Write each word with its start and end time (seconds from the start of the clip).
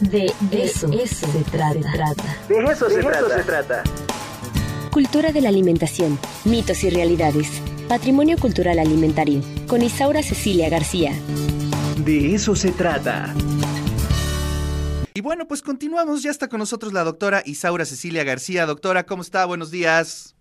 De 0.00 0.32
eso, 0.50 0.88
se, 0.88 1.44
trata. 1.50 1.74
De 2.48 2.64
eso, 2.72 2.88
se, 2.88 3.02
trata. 3.44 3.82
Cultura 4.90 5.30
de 5.30 5.42
la 5.42 5.50
alimentación, 5.50 6.18
mitos 6.46 6.82
y 6.84 6.90
realidades. 6.90 7.60
Patrimonio 7.86 8.38
cultural 8.38 8.78
alimentario. 8.78 9.42
Con 9.66 9.82
Isaura 9.82 10.22
Cecilia 10.22 10.70
García. 10.70 11.12
De 11.98 12.34
eso 12.34 12.56
se 12.56 12.72
trata. 12.72 13.34
Y 15.12 15.20
bueno, 15.20 15.46
pues 15.46 15.60
continuamos. 15.60 16.22
Ya 16.22 16.30
está 16.30 16.48
con 16.48 16.60
nosotros 16.60 16.94
la 16.94 17.04
doctora 17.04 17.42
Isaura 17.44 17.84
Cecilia 17.84 18.24
García. 18.24 18.64
Doctora, 18.64 19.04
¿cómo 19.04 19.20
está? 19.20 19.44
Buenos 19.44 19.70
días. 19.70 20.34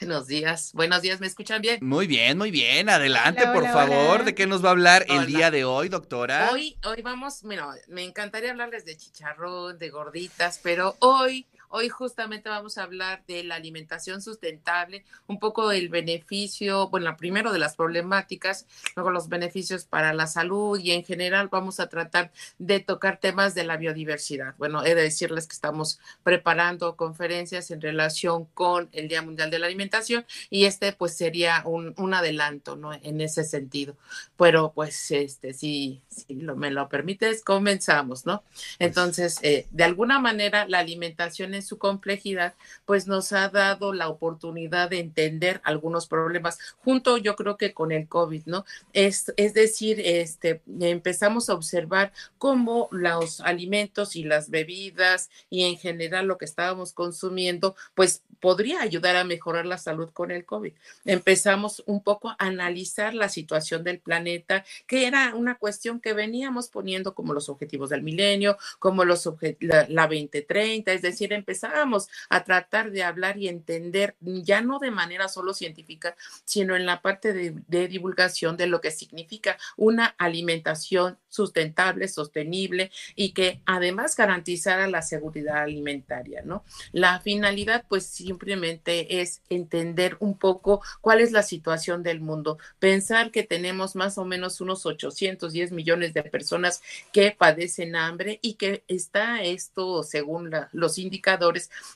Buenos 0.00 0.26
días, 0.26 0.72
buenos 0.74 1.02
días, 1.02 1.20
¿me 1.20 1.26
escuchan 1.26 1.60
bien? 1.60 1.78
Muy 1.82 2.06
bien, 2.06 2.38
muy 2.38 2.50
bien, 2.50 2.88
adelante 2.88 3.46
por 3.48 3.64
favor, 3.64 4.24
¿de 4.24 4.34
qué 4.34 4.46
nos 4.46 4.64
va 4.64 4.68
a 4.68 4.72
hablar 4.72 5.04
el 5.08 5.26
día 5.26 5.50
de 5.50 5.64
hoy, 5.64 5.88
doctora? 5.88 6.50
Hoy, 6.52 6.76
hoy 6.84 7.02
vamos, 7.02 7.44
mira, 7.44 7.68
me 7.88 8.04
encantaría 8.04 8.50
hablarles 8.50 8.84
de 8.84 8.96
chicharrón, 8.96 9.78
de 9.78 9.90
gorditas, 9.90 10.60
pero 10.62 10.96
hoy 11.00 11.46
Hoy 11.74 11.88
justamente 11.88 12.50
vamos 12.50 12.76
a 12.76 12.82
hablar 12.82 13.24
de 13.26 13.44
la 13.44 13.54
alimentación 13.54 14.20
sustentable, 14.20 15.06
un 15.26 15.38
poco 15.38 15.70
del 15.70 15.88
beneficio, 15.88 16.88
bueno, 16.90 17.16
primero 17.16 17.50
de 17.50 17.58
las 17.58 17.76
problemáticas, 17.76 18.66
luego 18.94 19.10
los 19.10 19.30
beneficios 19.30 19.86
para 19.86 20.12
la 20.12 20.26
salud 20.26 20.78
y 20.78 20.90
en 20.90 21.02
general 21.02 21.48
vamos 21.48 21.80
a 21.80 21.88
tratar 21.88 22.30
de 22.58 22.80
tocar 22.80 23.20
temas 23.20 23.54
de 23.54 23.64
la 23.64 23.78
biodiversidad. 23.78 24.54
Bueno, 24.58 24.84
he 24.84 24.94
de 24.94 25.00
decirles 25.00 25.46
que 25.46 25.54
estamos 25.54 25.98
preparando 26.22 26.94
conferencias 26.94 27.70
en 27.70 27.80
relación 27.80 28.44
con 28.52 28.90
el 28.92 29.08
Día 29.08 29.22
Mundial 29.22 29.50
de 29.50 29.58
la 29.58 29.64
Alimentación 29.64 30.26
y 30.50 30.66
este 30.66 30.92
pues 30.92 31.16
sería 31.16 31.62
un, 31.64 32.12
adelanto, 32.12 32.76
¿no? 32.76 32.92
En 32.92 33.22
ese 33.22 33.44
sentido. 33.44 33.96
Pero 34.36 34.72
pues 34.74 35.10
este, 35.10 35.54
si, 35.54 36.02
si 36.10 36.34
lo, 36.34 36.54
me 36.54 36.70
lo 36.70 36.90
permites, 36.90 37.42
comenzamos, 37.42 38.26
¿no? 38.26 38.42
Pues 38.42 38.76
Entonces, 38.78 39.38
eh, 39.40 39.66
de 39.70 39.84
alguna 39.84 40.18
manera 40.18 40.68
la 40.68 40.80
alimentación 40.80 41.54
es 41.54 41.61
su 41.62 41.78
complejidad, 41.78 42.54
pues 42.84 43.06
nos 43.06 43.32
ha 43.32 43.48
dado 43.48 43.92
la 43.92 44.08
oportunidad 44.08 44.90
de 44.90 45.00
entender 45.00 45.60
algunos 45.64 46.06
problemas, 46.06 46.58
junto 46.78 47.16
yo 47.16 47.36
creo 47.36 47.56
que 47.56 47.72
con 47.72 47.92
el 47.92 48.08
COVID, 48.08 48.42
¿no? 48.46 48.64
Es, 48.92 49.32
es 49.36 49.54
decir, 49.54 50.00
este, 50.04 50.60
empezamos 50.80 51.48
a 51.48 51.54
observar 51.54 52.12
cómo 52.38 52.88
los 52.90 53.40
alimentos 53.40 54.16
y 54.16 54.24
las 54.24 54.50
bebidas 54.50 55.30
y 55.50 55.64
en 55.64 55.78
general 55.78 56.26
lo 56.26 56.38
que 56.38 56.44
estábamos 56.44 56.92
consumiendo, 56.92 57.76
pues 57.94 58.22
podría 58.40 58.82
ayudar 58.82 59.14
a 59.14 59.24
mejorar 59.24 59.66
la 59.66 59.78
salud 59.78 60.10
con 60.10 60.32
el 60.32 60.44
COVID. 60.44 60.72
Empezamos 61.04 61.82
un 61.86 62.02
poco 62.02 62.30
a 62.30 62.36
analizar 62.38 63.14
la 63.14 63.28
situación 63.28 63.84
del 63.84 64.00
planeta, 64.00 64.64
que 64.88 65.06
era 65.06 65.34
una 65.36 65.56
cuestión 65.58 66.00
que 66.00 66.12
veníamos 66.12 66.68
poniendo 66.68 67.14
como 67.14 67.34
los 67.34 67.48
objetivos 67.48 67.90
del 67.90 68.02
milenio, 68.02 68.58
como 68.80 69.04
los 69.04 69.28
la, 69.60 69.86
la 69.88 70.02
2030, 70.08 70.92
es 70.92 71.02
decir, 71.02 71.32
empezamos 71.32 71.51
empezábamos 71.52 72.08
a 72.30 72.44
tratar 72.44 72.90
de 72.90 73.02
hablar 73.02 73.36
y 73.36 73.48
entender, 73.48 74.16
ya 74.20 74.62
no 74.62 74.78
de 74.78 74.90
manera 74.90 75.28
solo 75.28 75.52
científica, 75.52 76.16
sino 76.44 76.76
en 76.76 76.86
la 76.86 77.02
parte 77.02 77.32
de 77.34 77.88
divulgación 77.88 78.56
de 78.56 78.66
lo 78.66 78.80
que 78.80 78.90
significa 78.90 79.58
una 79.76 80.06
alimentación 80.18 81.18
sustentable, 81.28 82.08
sostenible 82.08 82.90
y 83.14 83.32
que 83.32 83.60
además 83.66 84.16
garantizara 84.16 84.86
la 84.86 85.02
seguridad 85.02 85.62
alimentaria, 85.62 86.42
¿no? 86.44 86.64
La 86.92 87.20
finalidad, 87.20 87.84
pues 87.88 88.06
simplemente 88.06 89.20
es 89.20 89.40
entender 89.48 90.16
un 90.20 90.38
poco 90.38 90.82
cuál 91.00 91.20
es 91.20 91.32
la 91.32 91.42
situación 91.42 92.02
del 92.02 92.20
mundo, 92.20 92.58
pensar 92.78 93.30
que 93.30 93.42
tenemos 93.42 93.94
más 93.96 94.18
o 94.18 94.24
menos 94.24 94.60
unos 94.60 94.86
810 94.86 95.72
millones 95.72 96.14
de 96.14 96.22
personas 96.22 96.82
que 97.12 97.34
padecen 97.36 97.96
hambre 97.96 98.38
y 98.42 98.54
que 98.54 98.84
está 98.88 99.42
esto, 99.42 100.02
según 100.02 100.50
los 100.72 100.98
indicadores, 100.98 101.41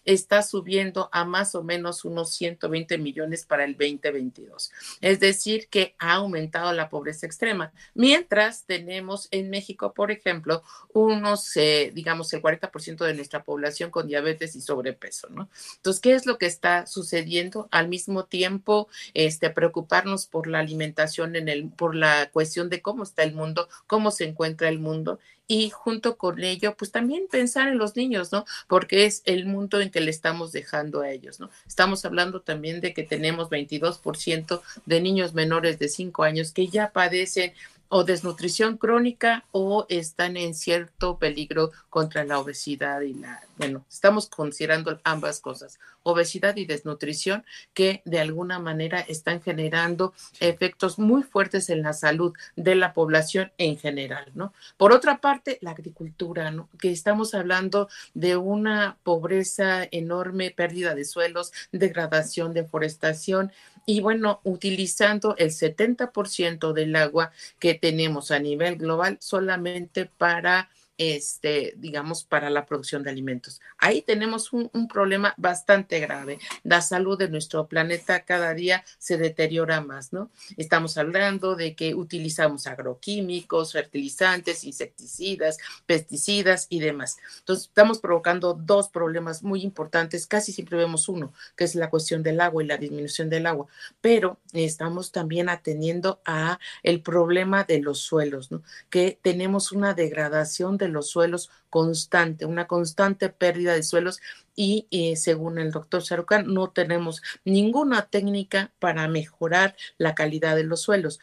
está 0.04 0.42
subiendo 0.42 1.08
a 1.12 1.24
más 1.24 1.54
o 1.54 1.62
menos 1.62 2.04
unos 2.04 2.30
120 2.34 2.98
millones 2.98 3.44
para 3.46 3.64
el 3.64 3.72
2022. 3.72 4.72
Es 5.00 5.20
decir, 5.20 5.68
que 5.68 5.94
ha 5.98 6.14
aumentado 6.14 6.72
la 6.72 6.88
pobreza 6.88 7.26
extrema. 7.26 7.72
Mientras 7.94 8.64
tenemos 8.64 9.28
en 9.30 9.50
México, 9.50 9.92
por 9.94 10.10
ejemplo, 10.10 10.62
unos, 10.92 11.56
eh, 11.56 11.92
digamos, 11.94 12.32
el 12.32 12.42
40% 12.42 13.04
de 13.04 13.14
nuestra 13.14 13.44
población 13.44 13.90
con 13.90 14.06
diabetes 14.06 14.56
y 14.56 14.60
sobrepeso, 14.60 15.28
¿no? 15.30 15.48
Entonces, 15.76 16.00
¿qué 16.00 16.14
es 16.14 16.26
lo 16.26 16.38
que 16.38 16.46
está 16.46 16.86
sucediendo? 16.86 17.68
Al 17.70 17.88
mismo 17.88 18.24
tiempo, 18.24 18.88
este, 19.14 19.50
preocuparnos 19.50 20.26
por 20.26 20.46
la 20.46 20.60
alimentación 20.60 21.36
en 21.36 21.48
el, 21.48 21.70
por 21.70 21.94
la 21.94 22.30
cuestión 22.30 22.68
de 22.68 22.82
cómo 22.82 23.02
está 23.02 23.22
el 23.22 23.34
mundo, 23.34 23.68
cómo 23.86 24.10
se 24.10 24.24
encuentra 24.24 24.68
el 24.68 24.78
mundo 24.78 25.18
y 25.48 25.70
junto 25.70 26.16
con 26.16 26.42
ello, 26.42 26.76
pues 26.76 26.90
también 26.90 27.26
pensar 27.30 27.68
en 27.68 27.78
los 27.78 27.96
niños, 27.96 28.32
¿no? 28.32 28.44
Porque 28.66 29.04
es 29.04 29.22
el 29.26 29.46
mundo 29.46 29.80
en 29.80 29.90
que 29.90 30.00
le 30.00 30.10
estamos 30.10 30.52
dejando 30.52 31.02
a 31.02 31.10
ellos, 31.10 31.38
¿no? 31.38 31.50
Estamos 31.66 32.04
hablando 32.04 32.40
también 32.40 32.80
de 32.80 32.92
que 32.92 33.04
tenemos 33.04 33.48
22% 33.48 34.60
de 34.86 35.00
niños 35.00 35.34
menores 35.34 35.78
de 35.78 35.88
5 35.88 36.24
años 36.24 36.52
que 36.52 36.66
ya 36.66 36.90
padecen 36.90 37.52
o 37.88 38.04
desnutrición 38.04 38.76
crónica 38.76 39.44
o 39.52 39.86
están 39.88 40.36
en 40.36 40.54
cierto 40.54 41.18
peligro 41.18 41.70
contra 41.88 42.24
la 42.24 42.38
obesidad 42.38 43.00
y 43.02 43.14
la, 43.14 43.42
bueno, 43.56 43.84
estamos 43.90 44.28
considerando 44.28 45.00
ambas 45.04 45.40
cosas, 45.40 45.78
obesidad 46.02 46.56
y 46.56 46.66
desnutrición 46.66 47.44
que 47.74 48.02
de 48.04 48.20
alguna 48.20 48.58
manera 48.58 49.00
están 49.00 49.40
generando 49.40 50.12
efectos 50.40 50.98
muy 50.98 51.22
fuertes 51.22 51.70
en 51.70 51.82
la 51.82 51.92
salud 51.92 52.32
de 52.54 52.74
la 52.74 52.92
población 52.92 53.52
en 53.58 53.78
general, 53.78 54.30
¿no? 54.34 54.52
Por 54.76 54.92
otra 54.92 55.20
parte, 55.20 55.58
la 55.62 55.70
agricultura, 55.70 56.50
¿no? 56.50 56.68
Que 56.78 56.90
estamos 56.92 57.34
hablando 57.34 57.88
de 58.14 58.36
una 58.36 58.96
pobreza 59.02 59.86
enorme, 59.90 60.50
pérdida 60.50 60.94
de 60.94 61.04
suelos, 61.04 61.52
degradación, 61.72 62.52
deforestación 62.52 63.52
y 63.86 64.00
bueno, 64.00 64.40
utilizando 64.42 65.36
el 65.38 65.50
70% 65.50 66.72
del 66.72 66.96
agua 66.96 67.30
que 67.60 67.74
tenemos 67.74 68.32
a 68.32 68.40
nivel 68.40 68.76
global 68.76 69.16
solamente 69.20 70.06
para 70.06 70.68
este, 70.98 71.74
digamos, 71.76 72.24
para 72.24 72.50
la 72.50 72.64
producción 72.64 73.02
de 73.02 73.10
alimentos. 73.10 73.60
Ahí 73.78 74.02
tenemos 74.02 74.52
un, 74.52 74.70
problema 74.88 75.34
bastante 75.36 76.00
grave. 76.00 76.38
La 76.62 76.80
salud 76.80 77.18
de 77.18 77.28
nuestro 77.28 77.66
planeta 77.66 78.24
cada 78.24 78.54
día 78.54 78.84
se 78.98 79.18
deteriora 79.18 79.80
más, 79.80 80.12
¿no? 80.12 80.30
Estamos 80.56 80.96
hablando 80.96 81.56
de 81.56 81.74
que 81.74 81.94
utilizamos 81.94 82.66
agroquímicos, 82.66 83.72
fertilizantes, 83.72 84.64
insecticidas, 84.64 85.58
pesticidas 85.86 86.66
y 86.70 86.80
demás. 86.80 87.16
Entonces, 87.40 87.66
estamos 87.66 87.98
provocando 87.98 88.54
dos 88.54 88.88
problemas 88.88 89.42
muy 89.42 89.62
importantes. 89.62 90.26
Casi 90.26 90.52
siempre 90.52 90.78
vemos 90.78 91.08
uno, 91.08 91.32
que 91.56 91.64
es 91.64 91.74
la 91.74 91.90
cuestión 91.90 92.22
del 92.22 92.40
agua 92.40 92.62
y 92.62 92.66
la 92.66 92.76
disminución 92.76 93.28
del 93.28 93.46
agua, 93.46 93.66
pero 94.00 94.38
estamos 94.52 95.12
también 95.12 95.48
atendiendo 95.48 96.20
a 96.24 96.58
el 96.82 97.02
problema 97.02 97.64
de 97.64 97.80
los 97.80 97.98
suelos, 97.98 98.50
¿no? 98.50 98.62
Que 98.88 99.18
tenemos 99.20 99.72
una 99.72 99.94
degradación 99.94 100.78
de 100.78 100.85
los 100.92 101.10
suelos 101.10 101.50
constante, 101.76 102.46
una 102.46 102.66
constante 102.66 103.28
pérdida 103.28 103.74
de 103.74 103.82
suelos 103.82 104.22
y 104.58 104.86
eh, 104.90 105.14
según 105.16 105.58
el 105.58 105.70
doctor 105.70 106.02
Sharukan 106.02 106.46
no 106.54 106.70
tenemos 106.70 107.20
ninguna 107.44 108.06
técnica 108.06 108.72
para 108.78 109.06
mejorar 109.08 109.76
la 109.98 110.14
calidad 110.14 110.56
de 110.56 110.64
los 110.64 110.80
suelos. 110.80 111.20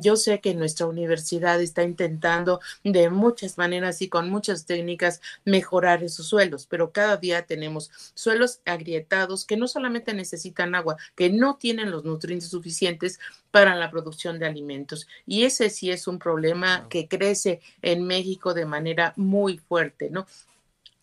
yo 0.00 0.14
sé 0.14 0.40
que 0.40 0.54
nuestra 0.54 0.86
universidad 0.86 1.60
está 1.60 1.82
intentando 1.82 2.60
de 2.84 3.10
muchas 3.10 3.58
maneras 3.58 4.00
y 4.00 4.08
con 4.08 4.30
muchas 4.30 4.64
técnicas 4.64 5.20
mejorar 5.44 6.04
esos 6.04 6.28
suelos, 6.28 6.68
pero 6.68 6.92
cada 6.92 7.16
día 7.16 7.42
tenemos 7.46 7.90
suelos 8.14 8.60
agrietados 8.64 9.44
que 9.44 9.56
no 9.56 9.66
solamente 9.66 10.14
necesitan 10.14 10.76
agua, 10.76 10.98
que 11.16 11.30
no 11.30 11.56
tienen 11.56 11.90
los 11.90 12.04
nutrientes 12.04 12.50
suficientes 12.50 13.18
para 13.50 13.74
la 13.74 13.90
producción 13.90 14.38
de 14.38 14.46
alimentos. 14.46 15.08
Y 15.26 15.42
ese 15.42 15.68
sí 15.70 15.90
es 15.90 16.06
un 16.06 16.20
problema 16.20 16.86
que 16.88 17.08
crece 17.08 17.60
en 17.82 18.06
México 18.06 18.54
de 18.54 18.64
manera 18.64 19.12
muy 19.16 19.58
fuerte 19.58 19.79
¿no? 20.10 20.26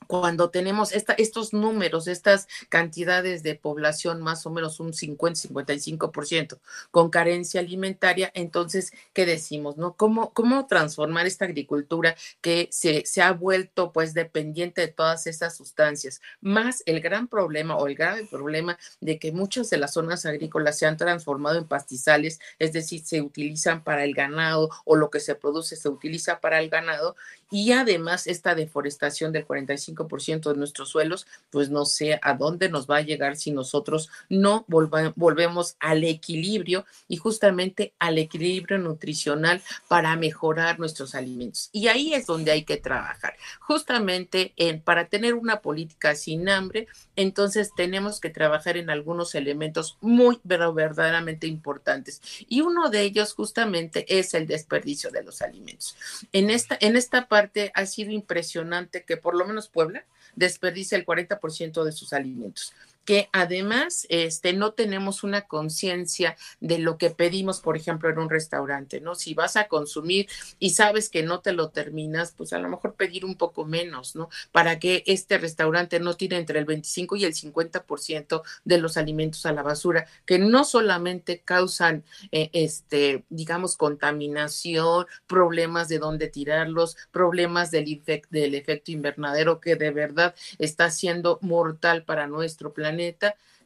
Cuando 0.06 0.50
tenemos 0.50 0.92
estos 0.94 1.54
números, 1.54 2.08
estas 2.08 2.48
cantidades 2.70 3.44
de 3.44 3.56
población, 3.56 4.22
más 4.22 4.46
o 4.46 4.52
menos 4.52 4.80
un 4.80 4.94
50-55% 4.94 6.60
con 6.92 7.10
carencia 7.10 7.60
alimentaria, 7.60 8.32
entonces, 8.34 8.94
¿qué 9.14 9.26
decimos? 9.26 9.78
¿no? 9.78 9.94
¿Cómo, 9.94 10.34
cómo 10.34 10.68
transformar 10.68 11.26
esta 11.26 11.46
agricultura 11.46 12.16
que 12.42 12.70
se, 12.72 13.06
se 13.06 13.22
ha 13.22 13.32
vuelto 13.34 13.92
pues 13.92 14.14
dependiente 14.14 14.82
de 14.82 14.88
todas 14.88 15.28
estas 15.28 15.58
sustancias? 15.58 16.22
Más 16.42 16.84
el 16.86 17.02
gran 17.02 17.28
problema 17.28 17.76
o 17.76 17.88
el 17.88 17.96
grave 17.96 18.26
problema 18.26 18.78
de 19.02 19.20
que 19.20 19.32
muchas 19.32 19.70
de 19.70 19.78
las 19.78 19.94
zonas 19.94 20.26
agrícolas 20.26 20.78
se 20.78 20.86
han 20.86 20.98
transformado 20.98 21.58
en 21.58 21.68
pastizales, 21.68 22.40
es 22.60 22.72
decir, 22.72 23.04
se 23.04 23.22
utilizan 23.22 23.84
para 23.84 24.04
el 24.04 24.14
ganado 24.14 24.70
o 24.86 24.96
lo 24.96 25.10
que 25.10 25.20
se 25.20 25.36
produce 25.36 25.76
se 25.76 25.90
utiliza 25.90 26.40
para 26.40 26.60
el 26.60 26.70
ganado 26.70 27.16
y 27.50 27.72
además 27.72 28.28
esta 28.28 28.56
deforestación 28.56 29.32
del 29.32 29.46
45 29.46 29.87
95% 29.88 30.52
de 30.52 30.58
nuestros 30.58 30.90
suelos, 30.90 31.28
pues 31.50 31.70
no 31.70 31.86
sé 31.86 32.20
a 32.22 32.34
dónde 32.34 32.70
nos 32.70 32.88
va 32.88 32.98
a 32.98 33.02
llegar 33.02 33.36
si 33.36 33.52
nosotros 33.52 34.10
no 34.30 34.66
volvemos 34.68 35.76
al 35.80 36.04
equilibrio 36.04 36.86
y 37.08 37.18
justamente 37.18 37.94
al 38.00 38.18
equilibrio 38.18 38.78
nutricional 38.78 39.62
para 39.88 40.16
mejorar 40.16 40.80
nuestros 40.80 41.16
alimentos. 41.16 41.70
Y 41.72 41.88
ahí 41.88 42.14
es 42.14 42.26
donde 42.26 42.52
hay 42.52 42.64
que 42.64 42.78
trabajar. 42.78 43.36
Justamente 43.60 44.54
en, 44.58 44.82
para 44.82 45.08
tener 45.08 45.34
una 45.34 45.62
política 45.62 46.16
sin 46.16 46.50
hambre, 46.50 46.88
entonces 47.16 47.72
tenemos 47.76 48.20
que 48.20 48.30
trabajar 48.30 48.78
en 48.78 48.90
algunos 48.90 49.36
elementos 49.36 49.98
muy, 50.02 50.40
pero 50.48 50.74
verdaderamente 50.74 51.48
importantes. 51.48 52.22
Y 52.48 52.62
uno 52.62 52.90
de 52.90 53.02
ellos 53.02 53.34
justamente 53.34 54.06
es 54.20 54.34
el 54.34 54.48
desperdicio 54.48 55.10
de 55.12 55.24
los 55.24 55.42
alimentos. 55.42 55.96
En 56.32 56.50
esta, 56.50 56.78
en 56.80 56.96
esta 56.96 57.28
parte 57.28 57.72
ha 57.74 57.86
sido 57.86 58.12
impresionante 58.12 59.04
que 59.04 59.18
por 59.18 59.36
lo 59.36 59.46
menos 59.46 59.68
Puebla 59.78 60.04
desperdicia 60.36 60.98
el 60.98 61.06
40% 61.06 61.84
de 61.84 61.92
sus 61.92 62.12
alimentos 62.12 62.74
que 63.08 63.30
además 63.32 64.06
este, 64.10 64.52
no 64.52 64.74
tenemos 64.74 65.24
una 65.24 65.48
conciencia 65.48 66.36
de 66.60 66.78
lo 66.78 66.98
que 66.98 67.10
pedimos, 67.10 67.62
por 67.62 67.78
ejemplo, 67.78 68.10
en 68.10 68.20
un 68.20 68.30
restaurante, 68.30 69.00
¿no? 69.00 69.16
Si 69.16 69.34
vas 69.34 69.56
a 69.56 69.70
consumir 69.70 70.28
y 70.60 70.72
sabes 70.72 71.08
que 71.08 71.24
no 71.24 71.40
te 71.40 71.54
lo 71.54 71.70
terminas, 71.70 72.34
pues 72.36 72.52
a 72.52 72.60
lo 72.60 72.68
mejor 72.68 72.96
pedir 72.96 73.24
un 73.24 73.36
poco 73.36 73.64
menos, 73.64 74.18
¿no? 74.18 74.28
Para 74.52 74.78
que 74.78 75.06
este 75.08 75.38
restaurante 75.38 76.02
no 76.02 76.16
tire 76.16 76.36
entre 76.36 76.60
el 76.60 76.66
25 76.66 77.16
y 77.16 77.24
el 77.24 77.34
50% 77.34 78.42
de 78.66 78.78
los 78.78 78.98
alimentos 78.98 79.46
a 79.46 79.54
la 79.54 79.64
basura, 79.64 80.06
que 80.26 80.38
no 80.38 80.66
solamente 80.66 81.40
causan, 81.40 82.04
eh, 82.34 82.50
este, 82.52 83.24
digamos, 83.30 83.78
contaminación, 83.78 85.06
problemas 85.28 85.88
de 85.88 86.00
dónde 86.00 86.28
tirarlos, 86.28 86.98
problemas 87.12 87.72
del, 87.72 88.02
del 88.30 88.56
efecto 88.56 88.92
invernadero 88.92 89.62
que 89.62 89.78
de 89.78 89.92
verdad 89.92 90.36
está 90.60 90.92
siendo 90.92 91.40
mortal 91.42 92.04
para 92.04 92.28
nuestro 92.28 92.74
planeta 92.74 92.97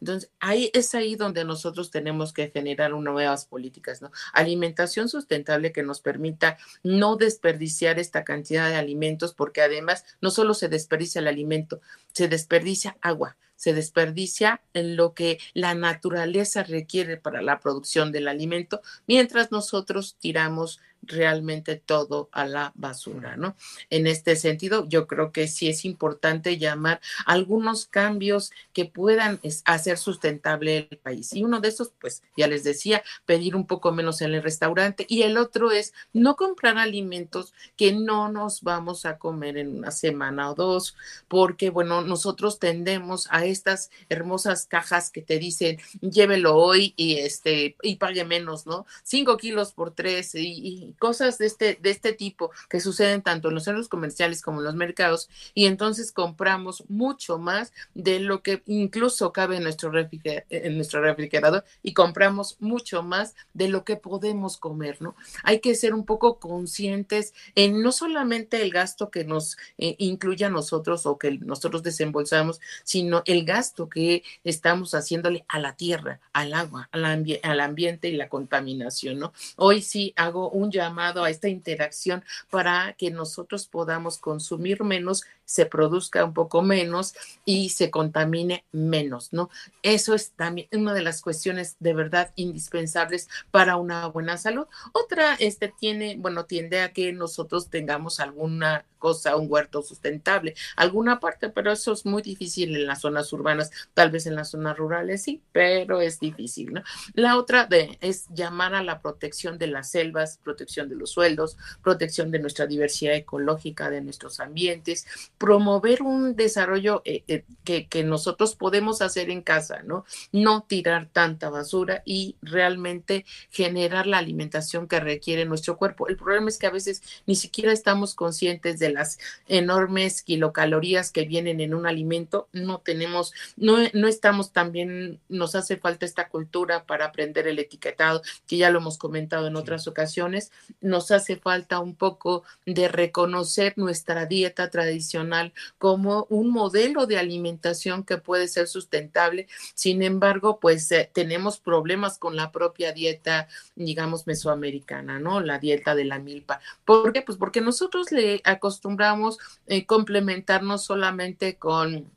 entonces, 0.01 0.31
ahí 0.39 0.72
es 0.74 0.95
ahí 0.95 1.16
donde 1.16 1.45
nosotros 1.45 1.92
tenemos 1.92 2.33
que 2.33 2.50
generar 2.50 2.92
nuevas 2.92 3.45
políticas, 3.45 4.01
¿no? 4.01 4.12
Alimentación 4.33 5.10
sustentable 5.10 5.72
que 5.72 5.83
nos 5.83 6.01
permita 6.01 6.57
no 6.81 7.18
desperdiciar 7.18 8.00
esta 8.00 8.24
cantidad 8.24 8.68
de 8.68 8.75
alimentos, 8.75 9.33
porque 9.36 9.62
además 9.62 10.04
no 10.19 10.31
solo 10.31 10.56
se 10.56 10.69
desperdicia 10.69 11.19
el 11.19 11.28
alimento, 11.28 11.81
se 12.13 12.28
desperdicia 12.28 12.98
agua, 13.01 13.38
se 13.56 13.75
desperdicia 13.75 14.60
en 14.74 14.95
lo 14.95 15.13
que 15.13 15.38
la 15.54 15.75
naturaleza 15.75 16.63
requiere 16.63 17.18
para 17.18 17.44
la 17.44 17.60
producción 17.60 18.12
del 18.12 18.27
alimento, 18.27 18.81
mientras 19.06 19.51
nosotros 19.51 20.16
tiramos 20.19 20.80
realmente 21.03 21.75
todo 21.75 22.30
a 22.31 22.45
la 22.45 22.71
basura, 22.75 23.38
¿no? 23.38 23.56
En 23.89 24.07
este 24.07 24.36
sentido, 24.36 24.88
yo 24.88 25.07
creo 25.07 25.31
que 25.31 25.48
sí 25.48 25.68
es 25.68 25.86
importante 25.86 26.57
llamar 26.57 27.01
algunos 27.25 27.86
cambios 27.86 28.51
que 28.74 28.86
puedan 28.86 29.39
hacer 29.65 29.98
sustentable 29.98 30.88
el 30.89 30.98
país. 30.98 31.33
Y 31.33 31.44
uno 31.44 31.59
de 31.59 31.69
esos, 31.69 31.92
pues 32.00 32.24
ya 32.38 32.48
les 32.48 32.63
decía, 32.63 33.03
pedir 33.25 33.56
un 33.56 33.68
poco 33.68 33.92
menos 33.92 34.21
en 34.21 34.33
el 34.33 34.44
restaurante. 34.44 35.06
Y 35.07 35.24
el 35.24 35.38
otro 35.38 35.71
es 35.71 35.94
no 36.13 36.36
comprar 36.36 36.77
alimentos 36.77 37.53
que 37.75 37.94
no 37.94 38.31
nos 38.31 38.62
vamos 38.62 39.06
a 39.06 39.18
comer 39.18 39.57
en 39.57 39.77
una 39.77 39.92
semana 39.92 40.51
o 40.51 40.56
dos, 40.56 40.95
porque, 41.27 41.69
bueno, 41.69 42.01
nosotros 42.01 42.59
tendemos 42.59 43.27
a 43.31 43.45
estas 43.45 43.89
hermosas 44.09 44.65
cajas 44.65 45.09
que 45.09 45.21
te 45.21 45.39
dicen, 45.39 45.80
llévelo 46.01 46.56
hoy 46.56 46.94
y 46.95 47.18
este, 47.18 47.75
y 47.81 47.95
pague 47.95 48.25
menos, 48.25 48.65
¿no? 48.65 48.86
Cinco 49.03 49.38
kilos 49.38 49.74
por 49.74 49.92
tres 49.92 50.36
y 50.36 50.91
cosas 51.00 51.38
de 51.38 51.46
este, 51.46 51.80
de 51.82 51.90
este 51.90 52.14
tipo 52.14 52.52
que 52.70 52.80
suceden 52.80 53.22
tanto 53.22 53.50
en 53.50 53.56
los 53.56 53.64
centros 53.64 53.90
comerciales 53.90 54.42
como 54.42 54.60
en 54.60 54.66
los 54.66 54.76
mercados 54.76 55.30
y 55.54 55.66
entonces 55.66 56.12
compramos 56.12 56.84
mucho 56.90 57.38
más 57.38 57.74
de 57.94 58.20
lo 58.20 58.42
que 58.42 58.64
incluso 58.66 59.34
cabe 59.34 59.58
en 59.58 59.64
nuestro, 59.64 59.92
en 59.98 60.76
nuestro 60.76 61.02
refrigerador 61.02 61.64
y 61.84 61.94
compramos 61.94 62.58
mucho 62.60 63.04
más 63.04 63.36
de 63.54 63.70
lo 63.70 63.84
que 63.84 63.96
podemos 63.96 64.58
comer, 64.58 65.02
¿no? 65.02 65.16
Hay 65.44 65.60
que 65.60 65.76
ser 65.76 65.94
un 65.94 66.06
poco 66.06 66.40
conscientes 66.40 67.34
en 67.56 67.82
no 67.82 67.92
solamente 67.92 68.62
el 68.62 68.72
gasto 68.72 69.12
que 69.12 69.24
nos 69.24 69.58
eh, 69.78 69.96
incluye 70.00 70.46
a 70.46 70.50
nosotros 70.50 71.06
o 71.06 71.18
que 71.18 71.32
nosotros 71.40 71.84
desembolsamos, 71.84 72.60
sino 72.84 73.24
el 73.26 73.46
gasto 73.46 73.90
que 73.90 74.24
estamos 74.44 74.94
haciéndole 74.94 75.46
a 75.48 75.60
la 75.60 75.76
tierra, 75.76 76.20
al 76.34 76.54
agua, 76.54 76.90
al, 76.92 77.06
al 77.06 77.60
ambiente 77.60 78.10
y 78.10 78.16
la 78.16 78.30
contaminación, 78.30 79.20
¿no? 79.20 79.34
Hoy 79.58 79.82
sí 79.82 80.14
hago 80.16 80.50
un 80.50 80.72
llamado 80.72 80.81
a 80.81 81.30
esta 81.30 81.48
interacción 81.48 82.24
para 82.50 82.94
que 82.98 83.12
nosotros 83.12 83.68
podamos 83.68 84.18
consumir 84.18 84.83
menos, 84.83 85.24
se 85.45 85.66
produzca 85.66 86.24
un 86.24 86.33
poco 86.33 86.62
menos 86.62 87.13
y 87.45 87.69
se 87.69 87.92
contamine 87.92 88.63
menos, 88.72 89.33
¿no? 89.33 89.50
Eso 89.83 90.16
es 90.16 90.31
también 90.31 90.68
una 90.72 90.94
de 90.94 91.01
las 91.01 91.22
cuestiones 91.22 91.75
de 91.80 91.94
verdad 91.94 92.31
indispensables 92.36 93.28
para 93.51 93.75
una 93.75 94.07
buena 94.07 94.38
salud. 94.38 94.66
Otra, 94.94 95.36
este 95.36 95.74
tiene, 95.78 96.16
bueno, 96.18 96.45
tiende 96.45 96.81
a 96.81 96.94
que 96.94 97.12
nosotros 97.12 97.69
tengamos 97.69 98.19
alguna 98.19 98.86
cosa, 99.01 99.36
un 99.36 99.48
huerto 99.51 99.81
sustentable, 99.81 100.54
alguna 100.77 101.19
parte, 101.19 101.50
pero 101.50 101.72
eso 101.72 101.92
es 101.92 102.06
muy 102.06 102.22
difícil 102.22 102.75
en 102.75 102.86
las 102.86 103.01
zonas 103.01 103.34
urbanas, 103.34 103.72
tal 103.94 104.12
vez 104.12 104.27
en 104.27 104.36
las 104.36 104.51
zonas 104.51 104.77
rurales 104.77 105.24
sí, 105.24 105.42
pero 105.51 106.00
es 106.00 106.19
difícil, 106.19 106.72
¿no? 106.72 106.84
La 107.13 107.38
otra 107.38 107.68
es 108.00 108.27
llamar 108.30 108.75
a 108.75 108.84
la 108.84 109.01
protección 109.01 109.57
de 109.57 109.68
las 109.68 109.89
selvas, 109.89 110.38
protección 110.38 110.71
de 110.72 110.96
los 110.96 111.12
sueldos, 111.12 111.58
protección 111.84 112.32
de 112.32 112.40
nuestra 112.40 112.66
diversidad 112.66 113.16
ecológica, 113.16 113.90
de 113.90 114.02
nuestros 114.02 114.40
ambientes, 114.40 115.06
promover 115.38 116.02
un 116.02 116.36
desarrollo 116.36 117.02
eh, 117.06 117.24
eh, 117.28 117.44
que, 117.64 117.88
que 117.88 118.04
nosotros 118.04 118.56
podemos 118.56 119.02
hacer 119.02 119.30
en 119.30 119.42
casa, 119.42 119.84
¿no? 119.84 120.06
No 120.32 120.64
tirar 120.68 121.10
tanta 121.12 121.50
basura 121.50 122.02
y 122.06 122.36
realmente 122.42 123.26
generar 123.50 124.08
la 124.08 124.20
alimentación 124.20 124.88
que 124.88 125.00
requiere 125.00 125.46
nuestro 125.46 125.78
cuerpo. 125.78 126.08
El 126.08 126.18
problema 126.18 126.50
es 126.50 126.58
que 126.58 126.68
a 126.68 126.72
veces 126.72 127.02
ni 127.26 127.36
siquiera 127.36 127.72
estamos 127.72 128.16
conscientes 128.16 128.80
de 128.80 128.92
las 128.92 129.20
enormes 129.48 130.22
kilocalorías 130.22 131.12
que 131.12 131.26
vienen 131.26 131.60
en 131.60 131.74
un 131.74 131.86
alimento, 131.86 132.48
no 132.52 132.80
tenemos, 132.80 133.34
no, 133.58 133.78
no 133.94 134.08
estamos 134.08 134.52
también, 134.52 135.20
nos 135.30 135.56
hace 135.56 135.78
falta 135.78 136.06
esta 136.06 136.30
cultura 136.30 136.86
para 136.86 137.06
aprender 137.06 137.48
el 137.48 137.60
etiquetado, 137.60 138.22
que 138.48 138.58
ya 138.58 138.70
lo 138.70 138.80
hemos 138.80 138.98
comentado 138.98 139.48
en 139.48 139.56
otras 139.56 139.88
ocasiones, 139.88 140.52
nos 140.81 141.12
hace 141.12 141.36
falta 141.36 141.80
un 141.80 141.96
poco 141.96 142.44
de 142.66 142.88
reconocer 142.88 143.74
nuestra 143.78 144.25
dieta 144.25 144.69
tradicional 144.69 145.54
como 145.78 146.25
un 146.30 146.50
modelo 146.52 147.06
de 147.06 147.18
alimentación 147.18 148.04
que 148.04 148.18
puede 148.18 148.48
ser 148.48 148.68
sustentable. 148.68 149.48
Sin 149.74 150.02
embargo, 150.02 150.60
pues 150.60 150.92
eh, 150.92 151.10
tenemos 151.13 151.60
problemas 151.60 152.18
con 152.18 152.36
la 152.36 152.52
propia 152.52 152.94
dieta, 152.94 153.48
digamos, 153.75 154.28
mesoamericana, 154.28 155.19
¿no? 155.19 155.40
La 155.40 155.60
dieta 155.60 155.96
de 155.96 156.06
la 156.06 156.19
milpa. 156.19 156.60
¿Por 156.86 157.13
qué? 157.13 157.22
Pues 157.22 157.38
porque 157.38 157.62
nosotros 157.62 158.12
le 158.12 158.42
acostumbramos 158.44 159.38
eh, 159.68 159.86
complementarnos 159.86 160.84
solamente 160.84 161.56
con 161.56 162.10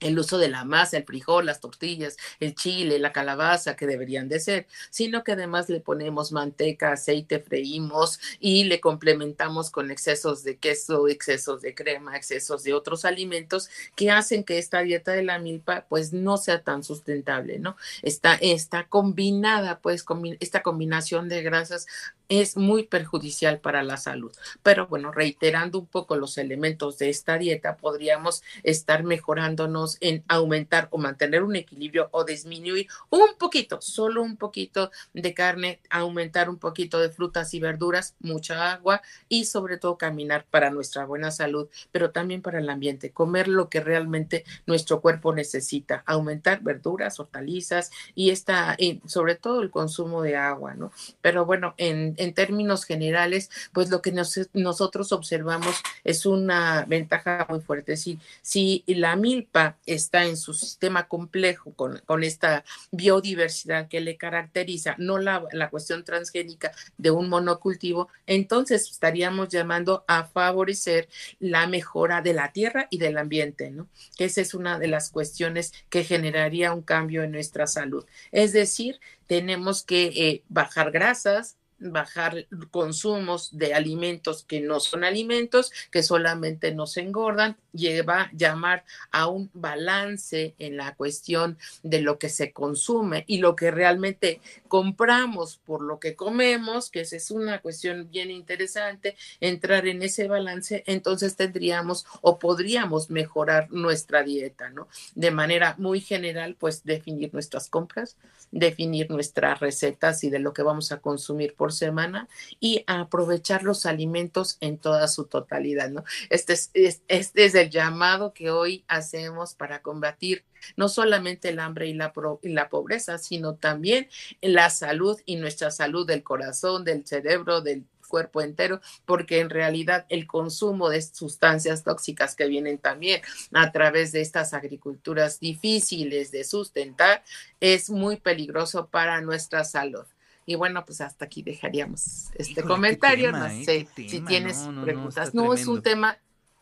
el 0.00 0.18
uso 0.18 0.38
de 0.38 0.48
la 0.48 0.64
masa, 0.64 0.96
el 0.98 1.04
frijol, 1.04 1.46
las 1.46 1.60
tortillas, 1.60 2.16
el 2.40 2.54
chile, 2.54 2.98
la 2.98 3.12
calabaza, 3.12 3.76
que 3.76 3.86
deberían 3.86 4.28
de 4.28 4.40
ser, 4.40 4.66
sino 4.90 5.24
que 5.24 5.32
además 5.32 5.68
le 5.68 5.80
ponemos 5.80 6.32
manteca, 6.32 6.92
aceite, 6.92 7.40
freímos 7.40 8.20
y 8.40 8.64
le 8.64 8.80
complementamos 8.80 9.70
con 9.70 9.90
excesos 9.90 10.44
de 10.44 10.56
queso, 10.56 11.08
excesos 11.08 11.62
de 11.62 11.74
crema, 11.74 12.16
excesos 12.16 12.62
de 12.62 12.74
otros 12.74 13.04
alimentos 13.04 13.70
que 13.96 14.10
hacen 14.10 14.44
que 14.44 14.58
esta 14.58 14.80
dieta 14.80 15.12
de 15.12 15.22
la 15.22 15.38
milpa 15.38 15.86
pues 15.88 16.12
no 16.12 16.36
sea 16.36 16.62
tan 16.62 16.82
sustentable, 16.82 17.58
¿no? 17.58 17.76
Está, 18.02 18.34
está 18.34 18.88
combinada 18.88 19.80
pues 19.80 20.02
con 20.02 20.24
esta 20.40 20.62
combinación 20.62 21.28
de 21.28 21.42
grasas 21.42 21.86
es 22.28 22.56
muy 22.56 22.84
perjudicial 22.84 23.60
para 23.60 23.82
la 23.82 23.96
salud. 23.96 24.32
Pero 24.62 24.86
bueno, 24.86 25.12
reiterando 25.12 25.78
un 25.78 25.86
poco 25.86 26.16
los 26.16 26.36
elementos 26.38 26.98
de 26.98 27.08
esta 27.08 27.38
dieta, 27.38 27.76
podríamos 27.76 28.42
estar 28.62 29.02
mejorándonos 29.02 29.96
en 30.00 30.24
aumentar 30.28 30.88
o 30.90 30.98
mantener 30.98 31.42
un 31.42 31.56
equilibrio 31.56 32.08
o 32.12 32.24
disminuir 32.24 32.88
un 33.10 33.36
poquito, 33.38 33.80
solo 33.80 34.22
un 34.22 34.36
poquito 34.36 34.90
de 35.14 35.34
carne, 35.34 35.80
aumentar 35.90 36.50
un 36.50 36.58
poquito 36.58 36.98
de 36.98 37.08
frutas 37.08 37.54
y 37.54 37.60
verduras, 37.60 38.14
mucha 38.20 38.72
agua 38.72 39.02
y 39.28 39.46
sobre 39.46 39.78
todo 39.78 39.96
caminar 39.96 40.44
para 40.50 40.70
nuestra 40.70 41.06
buena 41.06 41.30
salud, 41.30 41.68
pero 41.92 42.10
también 42.10 42.42
para 42.42 42.58
el 42.58 42.68
ambiente, 42.68 43.10
comer 43.10 43.48
lo 43.48 43.68
que 43.68 43.80
realmente 43.80 44.44
nuestro 44.66 45.00
cuerpo 45.00 45.34
necesita, 45.34 46.02
aumentar 46.06 46.60
verduras, 46.62 47.18
hortalizas 47.20 47.90
y 48.14 48.30
esta, 48.30 48.76
sobre 49.06 49.34
todo 49.36 49.62
el 49.62 49.70
consumo 49.70 50.22
de 50.22 50.36
agua, 50.36 50.74
¿no? 50.74 50.92
Pero 51.22 51.46
bueno, 51.46 51.74
en 51.78 52.14
en, 52.18 52.34
términos 52.34 52.84
generales, 52.84 53.50
pues 53.72 53.90
lo 53.90 54.02
que 54.02 54.12
nosotros 54.52 55.12
observamos 55.12 55.76
es 56.04 56.26
una 56.26 56.84
ventaja 56.86 57.46
muy 57.48 57.60
fuerte. 57.60 57.96
Si, 57.96 58.18
si 58.42 58.84
la 58.86 59.16
milpa 59.16 59.76
está 59.86 60.24
en 60.24 60.36
su 60.36 60.54
sistema 60.54 61.08
complejo 61.08 61.72
con, 61.72 62.00
con 62.06 62.24
esta 62.24 62.64
biodiversidad 62.90 63.88
que 63.88 64.00
le 64.00 64.16
caracteriza, 64.16 64.94
no 64.98 65.18
la, 65.18 65.44
la 65.52 65.70
cuestión 65.70 66.04
transgénica 66.04 66.72
de 66.96 67.10
un 67.10 67.28
monocultivo, 67.28 68.08
entonces 68.26 68.90
estaríamos 68.90 69.48
llamando 69.48 70.04
a 70.06 70.24
favorecer 70.24 71.08
la 71.38 71.66
mejora 71.66 72.22
de 72.22 72.34
la 72.34 72.52
tierra 72.52 72.88
y 72.90 72.98
del 72.98 73.18
ambiente, 73.18 73.70
¿no? 73.70 73.88
Esa 74.18 74.40
es 74.40 74.54
una 74.54 74.78
de 74.78 74.88
las 74.88 75.10
cuestiones 75.10 75.72
que 75.90 76.04
generaría 76.04 76.72
un 76.72 76.82
cambio 76.82 77.22
en 77.22 77.32
nuestra 77.32 77.66
salud. 77.66 78.04
Es 78.32 78.52
decir, 78.52 79.00
tenemos 79.26 79.82
que 79.82 80.06
eh, 80.06 80.42
bajar 80.48 80.90
grasas, 80.90 81.56
bajar 81.78 82.46
consumos 82.70 83.56
de 83.56 83.74
alimentos 83.74 84.44
que 84.44 84.60
no 84.60 84.80
son 84.80 85.04
alimentos, 85.04 85.72
que 85.90 86.02
solamente 86.02 86.74
nos 86.74 86.96
engordan, 86.96 87.56
lleva 87.72 88.22
a 88.22 88.30
llamar 88.32 88.84
a 89.10 89.28
un 89.28 89.50
balance 89.54 90.54
en 90.58 90.76
la 90.76 90.94
cuestión 90.94 91.58
de 91.82 92.00
lo 92.00 92.18
que 92.18 92.28
se 92.28 92.52
consume 92.52 93.24
y 93.26 93.38
lo 93.38 93.54
que 93.56 93.70
realmente 93.70 94.40
compramos 94.66 95.58
por 95.64 95.82
lo 95.82 95.98
que 96.00 96.14
comemos, 96.14 96.90
que 96.90 97.00
esa 97.00 97.16
es 97.16 97.30
una 97.30 97.60
cuestión 97.60 98.10
bien 98.10 98.30
interesante, 98.30 99.16
entrar 99.40 99.86
en 99.86 100.02
ese 100.02 100.28
balance, 100.28 100.82
entonces 100.86 101.36
tendríamos 101.36 102.06
o 102.20 102.38
podríamos 102.38 103.10
mejorar 103.10 103.70
nuestra 103.70 104.22
dieta, 104.22 104.70
¿no? 104.70 104.88
De 105.14 105.30
manera 105.30 105.74
muy 105.78 106.00
general, 106.00 106.56
pues 106.58 106.84
definir 106.84 107.32
nuestras 107.32 107.68
compras, 107.68 108.16
definir 108.50 109.10
nuestras 109.10 109.60
recetas 109.60 110.24
y 110.24 110.30
de 110.30 110.38
lo 110.38 110.52
que 110.52 110.62
vamos 110.62 110.92
a 110.92 111.00
consumir 111.00 111.54
por 111.54 111.67
semana 111.72 112.28
y 112.60 112.84
aprovechar 112.86 113.62
los 113.62 113.86
alimentos 113.86 114.58
en 114.60 114.78
toda 114.78 115.08
su 115.08 115.24
totalidad, 115.24 115.90
¿no? 115.90 116.04
Este 116.30 116.52
es, 116.54 116.70
este 116.74 117.44
es 117.44 117.54
el 117.54 117.70
llamado 117.70 118.32
que 118.32 118.50
hoy 118.50 118.84
hacemos 118.88 119.54
para 119.54 119.82
combatir 119.82 120.44
no 120.76 120.88
solamente 120.88 121.50
el 121.50 121.60
hambre 121.60 121.86
y 121.86 121.94
la, 121.94 122.12
y 122.42 122.48
la 122.48 122.68
pobreza, 122.68 123.18
sino 123.18 123.54
también 123.54 124.08
la 124.40 124.70
salud 124.70 125.18
y 125.24 125.36
nuestra 125.36 125.70
salud 125.70 126.06
del 126.06 126.22
corazón, 126.22 126.84
del 126.84 127.06
cerebro, 127.06 127.60
del 127.60 127.84
cuerpo 128.08 128.40
entero, 128.40 128.80
porque 129.04 129.38
en 129.38 129.50
realidad 129.50 130.06
el 130.08 130.26
consumo 130.26 130.88
de 130.88 131.02
sustancias 131.02 131.84
tóxicas 131.84 132.34
que 132.34 132.48
vienen 132.48 132.78
también 132.78 133.20
a 133.52 133.70
través 133.70 134.12
de 134.12 134.22
estas 134.22 134.54
agriculturas 134.54 135.38
difíciles 135.38 136.30
de 136.30 136.42
sustentar 136.44 137.22
es 137.60 137.90
muy 137.90 138.16
peligroso 138.16 138.88
para 138.88 139.20
nuestra 139.20 139.62
salud. 139.62 140.06
Y 140.48 140.54
bueno, 140.54 140.82
pues 140.86 141.02
hasta 141.02 141.26
aquí 141.26 141.42
dejaríamos 141.42 142.30
este 142.34 142.62
comentario. 142.62 143.32
no 143.32 143.44
¿eh? 143.44 143.64
sé 143.66 143.86
si 143.94 144.20
tienes 144.22 144.66
preguntas. 144.82 145.34
No, 145.34 145.52
es 145.52 145.66
un 145.66 145.82
tema 145.82 146.16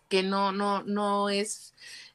que 0.08 0.24
no, 0.24 0.50
no, 0.50 0.82
no 0.82 1.28
es 1.28 1.72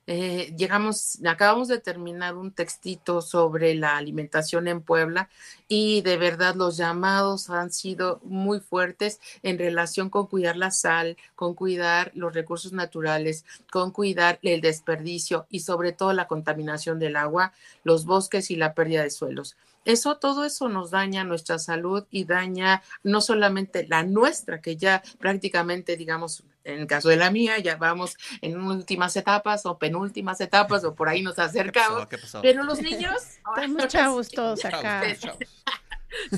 eh, 0.08 0.54
llegamos, 0.58 1.20
acabamos 1.26 1.68
de 1.68 1.80
terminar 1.80 2.36
un 2.36 2.52
textito 2.52 3.22
sobre 3.22 3.76
la 3.76 3.98
alimentación 3.98 4.68
en 4.68 4.82
Puebla 4.82 5.30
y 5.68 6.02
de 6.02 6.18
verdad 6.18 6.56
los 6.56 6.76
llamados 6.76 7.50
han 7.50 7.72
sido 7.72 8.20
muy 8.24 8.60
fuertes 8.60 9.20
en 9.44 9.60
relación 9.60 10.10
con 10.10 10.28
cuidar 10.28 10.58
la 10.58 10.72
sal, 10.72 11.18
con 11.36 11.54
cuidar 11.54 12.12
los 12.16 12.34
recursos 12.34 12.74
naturales, 12.74 13.46
con 13.72 13.92
cuidar 13.92 14.40
el 14.42 14.62
desperdicio 14.62 15.46
y 15.50 15.60
sobre 15.60 15.92
todo 15.92 16.14
la 16.14 16.28
contaminación 16.28 16.98
del 17.00 17.16
agua, 17.16 17.54
los 17.84 18.06
bosques 18.06 18.50
y 18.50 18.56
la 18.56 18.74
pérdida 18.74 19.04
de 19.04 19.12
suelos. 19.12 19.56
Eso, 19.86 20.18
todo 20.18 20.46
eso 20.46 20.70
nos 20.70 20.92
daña 20.92 21.24
nuestra 21.24 21.58
salud 21.58 22.06
y 22.12 22.26
daña 22.26 22.84
no 23.04 23.20
solamente 23.20 23.88
la 23.88 24.04
nuestra, 24.04 24.62
que 24.62 24.78
ya 24.78 25.02
prácticamente, 25.20 25.98
digamos, 25.98 26.44
en 26.64 26.82
el 26.82 26.88
caso 26.88 27.10
de 27.10 27.18
la 27.18 27.32
mía, 27.32 27.60
ya 27.60 27.76
vamos 27.76 28.18
en 28.42 28.60
últimas 28.60 29.16
etapas 29.16 29.66
o 29.66 29.78
penúltimas 29.78 30.42
etapas 30.42 30.84
o 30.84 30.94
por 30.94 31.10
ahí 31.10 31.22
nos 31.22 31.40
acercamos. 31.40 32.08
Pero 32.42 32.64
los 32.64 32.82
niños... 32.82 33.16
Estamos 33.56 33.88
chavos 33.88 34.30
todos 34.30 34.64
acá. 34.66 35.04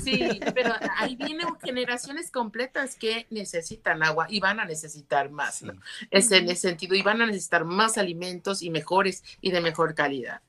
Sí, 0.04 0.40
pero 0.54 0.72
ahí 0.98 1.16
vienen 1.16 1.48
generaciones 1.60 2.30
completas 2.30 2.94
que 2.94 3.26
necesitan 3.30 4.04
agua 4.04 4.26
y 4.30 4.38
van 4.38 4.60
a 4.60 4.64
necesitar 4.64 5.30
más, 5.30 5.62
¿no? 5.62 5.72
Es 6.12 6.30
en 6.30 6.48
ese 6.48 6.68
sentido, 6.68 6.94
y 6.94 7.02
van 7.02 7.20
a 7.22 7.26
necesitar 7.26 7.64
más 7.64 7.98
alimentos 7.98 8.62
y 8.62 8.70
mejores 8.70 9.24
y 9.40 9.50
de 9.50 9.60
mejor 9.60 9.96
calidad. 9.96 10.42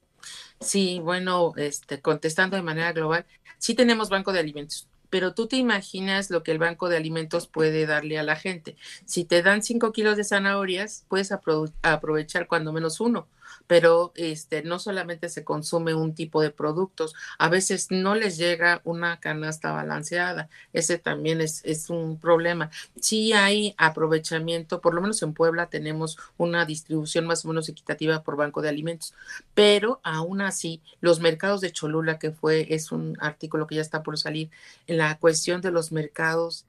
Sí, 0.60 1.00
bueno, 1.02 1.54
este, 1.58 2.02
contestando 2.02 2.56
de 2.56 2.62
manera 2.62 2.94
global, 2.94 3.26
sí 3.58 3.74
tenemos 3.74 4.10
banco 4.10 4.32
de 4.32 4.42
alimentos 4.42 4.88
pero 5.10 5.34
tú 5.34 5.48
te 5.48 5.58
imaginas 5.58 6.30
lo 6.30 6.44
que 6.44 6.52
el 6.52 6.60
banco 6.60 6.90
de 6.90 6.98
alimentos 6.98 7.48
puede 7.48 7.86
darle 7.86 8.18
a 8.18 8.24
la 8.24 8.36
gente. 8.36 8.76
Si 9.06 9.26
te 9.26 9.42
dan 9.42 9.64
cinco 9.64 9.92
kilos 9.92 10.18
de 10.18 10.24
zanahorias, 10.24 11.06
puedes 11.08 11.32
aprovechar 11.32 12.48
cuando 12.48 12.74
menos 12.74 13.00
uno 13.00 13.28
pero 13.68 14.12
este, 14.16 14.64
no 14.64 14.80
solamente 14.80 15.30
se 15.30 15.44
consume 15.44 15.94
un 15.94 16.14
tipo 16.14 16.42
de 16.42 16.52
productos, 16.52 17.14
a 17.38 17.50
veces 17.50 17.88
no 17.92 18.16
les 18.16 18.38
llega 18.38 18.82
una 18.84 19.20
canasta 19.20 19.72
balanceada. 19.72 20.50
Ese 20.74 20.98
también 20.98 21.42
es, 21.42 21.62
es 21.66 21.90
un 21.90 22.20
problema. 22.20 22.70
Sí 23.00 23.34
hay 23.34 23.76
aprovechamiento, 23.78 24.82
por 24.82 24.94
lo 24.94 25.02
menos 25.02 25.22
en 25.24 25.34
Puebla 25.34 25.70
tenemos 25.70 26.18
una 26.38 26.66
distribución 26.66 27.26
más 27.26 27.46
o 27.46 27.50
menos 27.50 27.70
equitativa 27.70 28.24
por 28.24 28.38
banco 28.38 28.62
de 28.62 28.70
alimentos, 28.70 29.14
pero 29.54 30.00
aún 30.04 30.42
así 30.42 30.82
los 31.02 31.20
mercados 31.20 31.62
de 31.62 31.72
Cholula, 31.72 32.20
que 32.20 32.32
fue, 32.32 32.68
es 32.74 32.92
un 32.92 33.18
artículo 33.20 33.68
que 33.68 33.76
ya 33.76 33.82
está 33.82 34.04
por 34.04 34.18
salir, 34.18 34.50
en 34.88 34.98
la 34.98 35.18
cuestión 35.18 35.62
de 35.62 35.72
los 35.72 35.92
mercados 35.92 36.66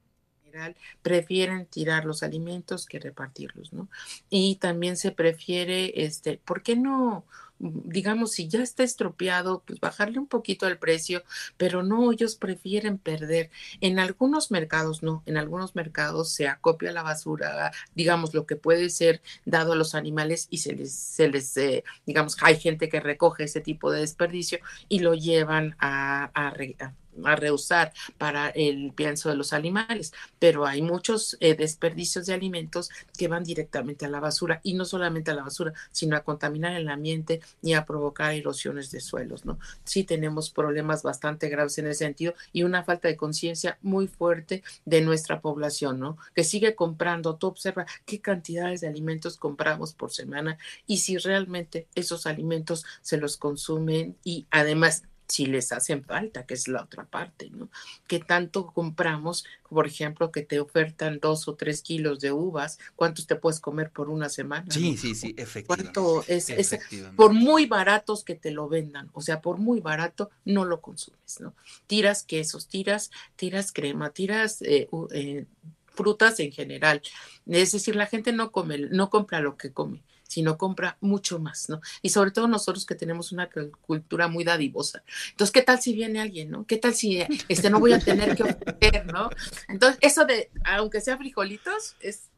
prefieren 1.02 1.66
tirar 1.66 2.04
los 2.04 2.22
alimentos 2.22 2.86
que 2.86 2.98
repartirlos, 2.98 3.72
¿no? 3.72 3.88
Y 4.30 4.56
también 4.56 4.96
se 4.96 5.12
prefiere, 5.12 6.04
este, 6.04 6.40
¿por 6.44 6.62
qué 6.62 6.76
no? 6.76 7.24
digamos, 7.58 8.32
si 8.32 8.48
ya 8.48 8.62
está 8.62 8.82
estropeado, 8.82 9.62
pues 9.66 9.80
bajarle 9.80 10.18
un 10.18 10.26
poquito 10.26 10.66
el 10.66 10.78
precio, 10.78 11.22
pero 11.56 11.82
no, 11.82 12.12
ellos 12.12 12.36
prefieren 12.36 12.98
perder. 12.98 13.50
En 13.80 13.98
algunos 13.98 14.50
mercados 14.50 15.02
no, 15.02 15.22
en 15.26 15.36
algunos 15.36 15.74
mercados 15.74 16.30
se 16.30 16.48
acopia 16.48 16.92
la 16.92 17.02
basura, 17.02 17.72
digamos, 17.94 18.34
lo 18.34 18.46
que 18.46 18.56
puede 18.56 18.90
ser 18.90 19.22
dado 19.44 19.72
a 19.72 19.76
los 19.76 19.94
animales 19.94 20.48
y 20.50 20.58
se 20.58 20.74
les, 20.74 20.92
se 20.92 21.28
les 21.28 21.56
eh, 21.56 21.84
digamos, 22.04 22.36
hay 22.42 22.58
gente 22.58 22.88
que 22.88 23.00
recoge 23.00 23.44
ese 23.44 23.60
tipo 23.60 23.90
de 23.90 24.00
desperdicio 24.00 24.58
y 24.88 25.00
lo 25.00 25.14
llevan 25.14 25.76
a, 25.78 26.30
a, 26.34 26.48
a 26.48 26.94
a 27.24 27.36
reusar 27.36 27.92
para 28.18 28.48
el 28.50 28.92
pienso 28.94 29.28
de 29.28 29.36
los 29.36 29.52
animales, 29.52 30.12
pero 30.38 30.66
hay 30.66 30.82
muchos 30.82 31.36
eh, 31.40 31.54
desperdicios 31.54 32.26
de 32.26 32.34
alimentos 32.34 32.90
que 33.16 33.28
van 33.28 33.44
directamente 33.44 34.04
a 34.04 34.08
la 34.08 34.20
basura 34.20 34.60
y 34.62 34.74
no 34.74 34.84
solamente 34.84 35.30
a 35.30 35.34
la 35.34 35.42
basura, 35.42 35.72
sino 35.90 36.16
a 36.16 36.24
contaminar 36.24 36.74
el 36.74 36.88
ambiente 36.88 37.40
y 37.62 37.74
a 37.74 37.84
provocar 37.84 38.34
erosiones 38.34 38.90
de 38.90 39.00
suelos, 39.00 39.44
¿no? 39.44 39.58
Sí 39.84 40.04
tenemos 40.04 40.50
problemas 40.50 41.02
bastante 41.02 41.48
graves 41.48 41.78
en 41.78 41.86
ese 41.86 42.04
sentido 42.04 42.34
y 42.52 42.62
una 42.62 42.84
falta 42.84 43.08
de 43.08 43.16
conciencia 43.16 43.78
muy 43.82 44.08
fuerte 44.08 44.62
de 44.84 45.00
nuestra 45.00 45.40
población, 45.40 46.00
¿no? 46.00 46.16
Que 46.34 46.44
sigue 46.44 46.74
comprando, 46.74 47.36
tú 47.36 47.48
observa 47.48 47.86
qué 48.04 48.20
cantidades 48.20 48.80
de 48.80 48.88
alimentos 48.88 49.36
compramos 49.36 49.94
por 49.94 50.12
semana 50.12 50.58
y 50.86 50.98
si 50.98 51.16
realmente 51.18 51.86
esos 51.94 52.26
alimentos 52.26 52.84
se 53.02 53.16
los 53.16 53.36
consumen 53.36 54.16
y 54.24 54.46
además 54.50 55.02
si 55.28 55.46
les 55.46 55.72
hacen 55.72 56.04
falta, 56.04 56.46
que 56.46 56.54
es 56.54 56.68
la 56.68 56.82
otra 56.82 57.04
parte, 57.04 57.50
¿no? 57.50 57.68
Que 58.06 58.20
tanto 58.20 58.66
compramos, 58.66 59.44
por 59.68 59.86
ejemplo, 59.86 60.30
que 60.30 60.42
te 60.42 60.60
ofertan 60.60 61.18
dos 61.20 61.48
o 61.48 61.54
tres 61.54 61.82
kilos 61.82 62.20
de 62.20 62.32
uvas, 62.32 62.78
¿cuántos 62.94 63.26
te 63.26 63.36
puedes 63.36 63.60
comer 63.60 63.90
por 63.90 64.08
una 64.08 64.28
semana? 64.28 64.66
Sí, 64.70 64.96
sí, 64.96 65.14
sí, 65.14 65.34
efectivamente. 65.36 65.92
¿Cuánto 65.92 66.24
es, 66.28 66.78
por 67.16 67.32
muy 67.32 67.66
baratos 67.66 68.24
que 68.24 68.34
te 68.34 68.50
lo 68.50 68.68
vendan, 68.68 69.10
o 69.12 69.20
sea, 69.20 69.40
por 69.40 69.58
muy 69.58 69.80
barato, 69.80 70.30
no 70.44 70.64
lo 70.64 70.80
consumes, 70.80 71.40
¿no? 71.40 71.54
Tiras 71.86 72.22
quesos, 72.22 72.68
tiras, 72.68 73.10
tiras 73.36 73.72
crema, 73.72 74.10
tiras 74.10 74.62
eh, 74.62 74.88
eh, 75.12 75.46
frutas 75.88 76.38
en 76.40 76.52
general. 76.52 77.02
Es 77.46 77.72
decir, 77.72 77.96
la 77.96 78.06
gente 78.06 78.32
no 78.32 78.52
come, 78.52 78.78
no 78.78 79.10
compra 79.10 79.40
lo 79.40 79.56
que 79.56 79.72
come 79.72 80.02
sino 80.26 80.58
compra 80.58 80.96
mucho 81.00 81.38
más, 81.38 81.68
¿no? 81.68 81.80
Y 82.02 82.10
sobre 82.10 82.30
todo 82.30 82.48
nosotros 82.48 82.86
que 82.86 82.94
tenemos 82.94 83.32
una 83.32 83.48
cultura 83.80 84.28
muy 84.28 84.44
dadivosa. 84.44 85.02
Entonces, 85.30 85.52
¿qué 85.52 85.62
tal 85.62 85.80
si 85.80 85.92
viene 85.92 86.20
alguien, 86.20 86.50
no? 86.50 86.66
¿Qué 86.66 86.76
tal 86.76 86.94
si 86.94 87.24
este 87.48 87.70
no 87.70 87.80
voy 87.80 87.92
a 87.92 87.98
tener 87.98 88.36
que 88.36 88.42
ofrecer, 88.42 89.06
no? 89.12 89.30
Entonces, 89.68 89.98
eso 90.02 90.24
de, 90.24 90.50
aunque 90.64 91.00
sea 91.00 91.16
frijolitos, 91.16 91.96
es 92.00 92.30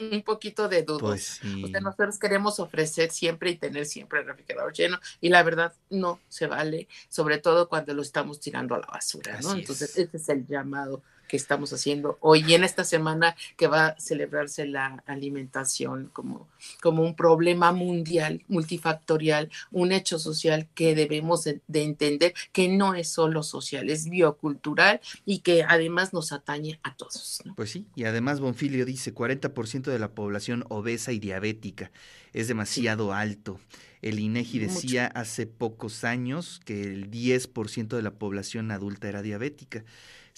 un 0.00 0.22
poquito 0.22 0.68
de 0.68 0.82
dudas. 0.82 1.40
Pues 1.42 1.64
o 1.64 1.68
sea, 1.68 1.80
nosotros 1.80 2.18
queremos 2.18 2.60
ofrecer 2.60 3.10
siempre 3.10 3.50
y 3.50 3.56
tener 3.56 3.84
siempre 3.84 4.20
el 4.20 4.26
refrigerador 4.26 4.72
lleno 4.72 5.00
y 5.20 5.28
la 5.28 5.42
verdad 5.42 5.74
no 5.90 6.20
se 6.28 6.46
vale, 6.46 6.88
sobre 7.08 7.38
todo 7.38 7.68
cuando 7.68 7.94
lo 7.94 8.02
estamos 8.02 8.40
tirando 8.40 8.74
a 8.74 8.78
la 8.78 8.86
basura, 8.86 9.40
¿no? 9.40 9.52
Entonces, 9.52 9.96
ese 9.98 10.16
es 10.16 10.28
el 10.28 10.46
llamado 10.46 11.02
que 11.28 11.36
estamos 11.36 11.72
haciendo 11.72 12.18
hoy 12.20 12.44
y 12.46 12.54
en 12.54 12.64
esta 12.64 12.84
semana 12.84 13.36
que 13.56 13.66
va 13.66 13.86
a 13.86 14.00
celebrarse 14.00 14.66
la 14.66 15.02
alimentación 15.06 16.10
como, 16.12 16.48
como 16.80 17.02
un 17.02 17.14
problema 17.14 17.72
mundial, 17.72 18.42
multifactorial, 18.48 19.50
un 19.70 19.92
hecho 19.92 20.18
social 20.18 20.68
que 20.74 20.94
debemos 20.94 21.44
de, 21.44 21.60
entender 21.68 22.34
que 22.52 22.68
no 22.68 22.94
es 22.94 23.08
solo 23.08 23.42
social, 23.42 23.90
es 23.90 24.08
biocultural 24.08 25.00
y 25.24 25.40
que 25.40 25.62
además 25.62 26.12
nos 26.12 26.32
atañe 26.32 26.80
a 26.82 26.96
todos. 26.96 27.42
Pues 27.56 27.70
sí, 27.70 27.86
y 27.94 28.04
además 28.04 28.40
Bonfilio 28.40 28.84
dice 28.84 29.14
40% 29.14 29.82
de 29.82 29.98
la 29.98 30.12
población 30.12 30.64
obesa 30.68 31.12
y 31.12 31.18
diabética 31.18 31.90
es 32.32 32.48
demasiado 32.48 33.12
alto. 33.12 33.60
El 34.00 34.20
INEGI 34.20 34.60
decía 34.60 35.06
hace 35.06 35.46
pocos 35.46 36.04
años 36.04 36.60
que 36.64 36.82
el 36.82 37.10
10% 37.10 37.88
de 37.88 38.02
la 38.02 38.12
población 38.12 38.70
adulta 38.70 39.08
era 39.08 39.22
diabética. 39.22 39.84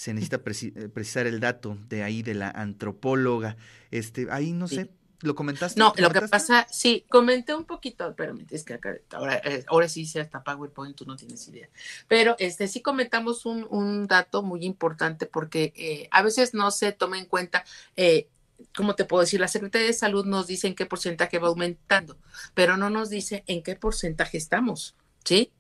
Se 0.00 0.14
necesita 0.14 0.36
eh, 0.36 0.88
precisar 0.88 1.26
el 1.26 1.40
dato 1.40 1.76
de 1.88 2.02
ahí 2.02 2.22
de 2.22 2.32
la 2.32 2.48
antropóloga. 2.50 3.56
Este, 3.90 4.28
ahí 4.30 4.52
no 4.52 4.66
sé, 4.66 4.88
¿Lo 5.22 5.34
comentaste? 5.34 5.78
No, 5.78 5.92
lo 5.98 6.10
que 6.10 6.22
pasa, 6.22 6.66
sí, 6.70 7.04
comenté 7.10 7.54
un 7.54 7.64
poquito, 7.66 8.14
pero 8.16 8.34
es 8.50 8.64
que 8.64 8.80
ahora, 9.12 9.36
eh, 9.44 9.64
ahora 9.68 9.86
sí 9.86 10.06
se 10.06 10.20
hasta 10.20 10.42
PowerPoint, 10.42 10.96
tú 10.96 11.04
no 11.04 11.16
tienes 11.16 11.46
idea. 11.48 11.68
Pero 12.08 12.36
este 12.38 12.68
sí 12.68 12.80
comentamos 12.80 13.44
un, 13.44 13.66
un 13.68 14.06
dato 14.06 14.42
muy 14.42 14.64
importante 14.64 15.26
porque 15.26 15.74
eh, 15.76 16.08
a 16.10 16.22
veces 16.22 16.54
no 16.54 16.70
se 16.70 16.92
toma 16.92 17.18
en 17.18 17.26
cuenta 17.26 17.64
eh, 17.96 18.28
¿cómo 18.74 18.94
te 18.94 19.04
puedo 19.04 19.20
decir? 19.20 19.40
La 19.40 19.48
Secretaría 19.48 19.88
de 19.88 19.92
Salud 19.92 20.24
nos 20.24 20.46
dice 20.46 20.68
en 20.68 20.74
qué 20.74 20.86
porcentaje 20.86 21.38
va 21.38 21.48
aumentando, 21.48 22.16
pero 22.54 22.78
no 22.78 22.88
nos 22.88 23.10
dice 23.10 23.44
en 23.46 23.62
qué 23.62 23.76
porcentaje 23.76 24.38
estamos, 24.38 24.96
¿sí? 25.24 25.52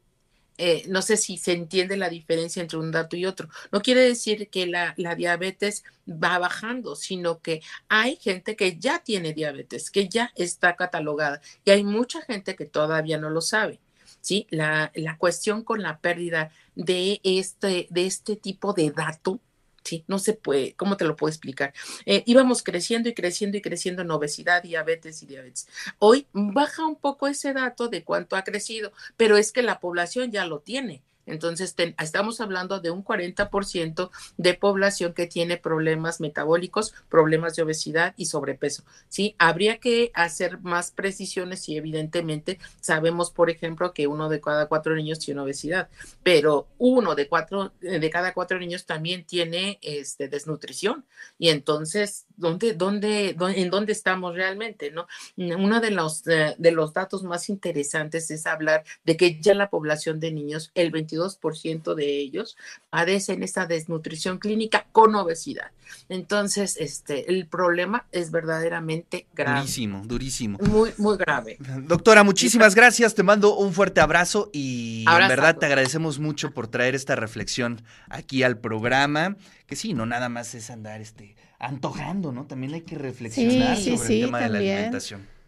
Eh, 0.62 0.84
no 0.88 1.00
sé 1.00 1.16
si 1.16 1.38
se 1.38 1.52
entiende 1.52 1.96
la 1.96 2.10
diferencia 2.10 2.60
entre 2.60 2.76
un 2.76 2.90
dato 2.90 3.16
y 3.16 3.24
otro. 3.24 3.48
No 3.72 3.80
quiere 3.80 4.02
decir 4.02 4.50
que 4.50 4.66
la, 4.66 4.92
la, 4.98 5.14
diabetes 5.14 5.84
va 6.06 6.38
bajando, 6.38 6.96
sino 6.96 7.40
que 7.40 7.62
hay 7.88 8.16
gente 8.16 8.56
que 8.56 8.78
ya 8.78 8.98
tiene 8.98 9.32
diabetes, 9.32 9.90
que 9.90 10.06
ya 10.06 10.32
está 10.36 10.76
catalogada 10.76 11.40
y 11.64 11.70
hay 11.70 11.82
mucha 11.82 12.20
gente 12.20 12.56
que 12.56 12.66
todavía 12.66 13.16
no 13.16 13.30
lo 13.30 13.40
sabe. 13.40 13.80
¿sí? 14.20 14.46
La, 14.50 14.92
la 14.94 15.16
cuestión 15.16 15.64
con 15.64 15.80
la 15.80 15.98
pérdida 15.98 16.50
de 16.74 17.22
este, 17.24 17.86
de 17.88 18.06
este 18.06 18.36
tipo 18.36 18.74
de 18.74 18.90
dato 18.90 19.40
Sí, 19.82 20.04
no 20.08 20.18
se 20.18 20.34
puede, 20.34 20.74
¿cómo 20.74 20.96
te 20.96 21.04
lo 21.04 21.16
puedo 21.16 21.30
explicar? 21.30 21.72
Eh, 22.04 22.22
íbamos 22.26 22.62
creciendo 22.62 23.08
y 23.08 23.14
creciendo 23.14 23.56
y 23.56 23.62
creciendo 23.62 24.02
en 24.02 24.10
obesidad, 24.10 24.62
diabetes 24.62 25.22
y 25.22 25.26
diabetes. 25.26 25.68
Hoy 25.98 26.26
baja 26.32 26.86
un 26.86 26.96
poco 26.96 27.26
ese 27.28 27.52
dato 27.52 27.88
de 27.88 28.04
cuánto 28.04 28.36
ha 28.36 28.44
crecido, 28.44 28.92
pero 29.16 29.36
es 29.36 29.52
que 29.52 29.62
la 29.62 29.80
población 29.80 30.30
ya 30.30 30.44
lo 30.44 30.60
tiene. 30.60 31.02
Entonces, 31.30 31.74
estamos 31.98 32.40
hablando 32.40 32.80
de 32.80 32.90
un 32.90 33.04
40% 33.04 34.10
de 34.36 34.54
población 34.54 35.12
que 35.14 35.26
tiene 35.26 35.56
problemas 35.56 36.20
metabólicos, 36.20 36.94
problemas 37.08 37.56
de 37.56 37.62
obesidad 37.62 38.14
y 38.16 38.26
sobrepeso. 38.26 38.84
Sí, 39.08 39.34
habría 39.38 39.78
que 39.78 40.10
hacer 40.14 40.60
más 40.60 40.90
precisiones 40.90 41.68
y 41.68 41.76
evidentemente 41.76 42.58
sabemos, 42.80 43.30
por 43.30 43.50
ejemplo, 43.50 43.92
que 43.92 44.06
uno 44.06 44.28
de 44.28 44.40
cada 44.40 44.66
cuatro 44.66 44.94
niños 44.94 45.18
tiene 45.18 45.40
obesidad, 45.40 45.88
pero 46.22 46.66
uno 46.78 47.14
de 47.14 47.28
cuatro 47.28 47.72
de 47.80 48.10
cada 48.10 48.34
cuatro 48.34 48.58
niños 48.58 48.86
también 48.86 49.24
tiene 49.24 49.78
este, 49.82 50.28
desnutrición. 50.28 51.04
Y 51.38 51.50
entonces, 51.50 52.26
¿dónde, 52.36 52.74
dónde, 52.74 53.36
en 53.38 53.70
dónde 53.70 53.92
estamos 53.92 54.34
realmente? 54.34 54.90
¿no? 54.90 55.06
Uno 55.36 55.80
de 55.80 55.90
los, 55.90 56.24
de, 56.24 56.54
de 56.58 56.72
los 56.72 56.92
datos 56.92 57.22
más 57.22 57.48
interesantes 57.48 58.30
es 58.30 58.46
hablar 58.46 58.84
de 59.04 59.16
que 59.16 59.40
ya 59.40 59.54
la 59.54 59.70
población 59.70 60.20
de 60.20 60.32
niños, 60.32 60.70
el 60.74 60.90
22 60.90 61.19
ciento 61.54 61.94
de 61.94 62.18
ellos 62.18 62.56
padecen 62.88 63.42
esta 63.42 63.66
desnutrición 63.66 64.38
clínica 64.38 64.86
con 64.92 65.14
obesidad. 65.14 65.70
Entonces, 66.08 66.76
este, 66.78 67.30
el 67.30 67.46
problema 67.46 68.06
es 68.12 68.30
verdaderamente 68.30 69.26
grave. 69.34 69.60
Durísimo, 69.60 70.02
durísimo. 70.04 70.58
Muy, 70.58 70.92
muy 70.98 71.16
grave. 71.16 71.58
Doctora, 71.82 72.22
muchísimas 72.22 72.74
gracias. 72.74 73.14
Te 73.14 73.22
mando 73.22 73.56
un 73.56 73.72
fuerte 73.72 74.00
abrazo 74.00 74.50
y 74.52 75.04
en 75.08 75.28
verdad 75.28 75.56
te 75.56 75.66
agradecemos 75.66 76.18
mucho 76.18 76.52
por 76.52 76.68
traer 76.68 76.94
esta 76.94 77.16
reflexión 77.16 77.82
aquí 78.08 78.42
al 78.42 78.58
programa. 78.58 79.36
Que 79.66 79.76
sí, 79.76 79.94
no 79.94 80.06
nada 80.06 80.28
más 80.28 80.54
es 80.54 80.70
andar 80.70 81.00
este 81.00 81.36
antojando, 81.58 82.32
¿no? 82.32 82.46
También 82.46 82.74
hay 82.74 82.80
que 82.82 82.96
reflexionar 82.96 83.76
sobre 83.76 84.14
el 84.14 84.24
tema 84.24 84.40
de 84.40 84.48
la 84.48 84.58
alimentación. 84.58 85.39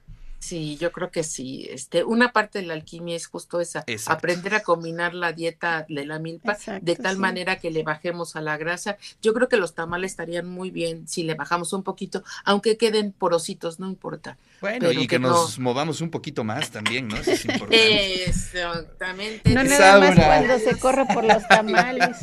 Sí, 0.43 0.77
yo 0.77 0.91
creo 0.91 1.13
que 1.13 1.23
sí. 1.23 1.69
Este, 1.71 2.03
una 2.03 2.33
parte 2.33 2.59
de 2.59 2.67
la 2.67 2.75
alquimia 2.75 3.15
es 3.15 3.29
justo 3.29 3.61
esa, 3.61 3.85
aprender 4.07 4.57
a 4.57 4.61
combinar 4.65 5.15
la 5.15 5.33
dieta 5.33 5.87
de 5.89 6.05
la 6.05 6.19
milpa 6.19 6.59
de 6.81 6.97
tal 6.97 7.17
manera 7.17 7.61
que 7.61 7.71
le 7.71 7.85
bajemos 7.85 8.35
a 8.35 8.41
la 8.41 8.57
grasa. 8.57 8.97
Yo 9.23 9.35
creo 9.35 9.49
que 9.49 9.57
los 9.57 9.77
tamales 9.77 10.11
estarían 10.11 10.49
muy 10.49 10.73
bien 10.73 11.07
si 11.07 11.23
le 11.23 11.35
bajamos 11.35 11.73
un 11.73 11.85
poquito, 11.85 12.25
aunque 12.45 12.77
queden 12.77 13.13
porositos, 13.13 13.79
no 13.79 13.87
importa. 13.87 14.37
Bueno, 14.61 14.91
y 14.91 15.07
que, 15.07 15.21
nos 15.21 15.61
movamos 15.61 16.01
un 16.01 16.11
poquito 16.11 16.43
más 16.43 16.73
también, 16.73 17.07
¿no? 17.07 17.17
Eso 17.19 17.31
es 17.31 17.45
importante. 17.45 18.25
Exactamente. 18.25 19.55
No 19.55 19.63
nada 19.63 20.01
más 20.01 20.17
cuando 20.17 20.59
se 20.59 20.77
corre 20.77 21.07
por 21.07 21.23
los 21.23 21.47
tamales. 21.47 22.17